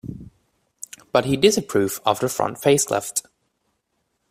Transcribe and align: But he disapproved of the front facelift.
But 1.11 1.25
he 1.25 1.37
disapproved 1.37 2.01
of 2.07 2.21
the 2.21 2.27
front 2.27 2.57
facelift. 2.57 3.21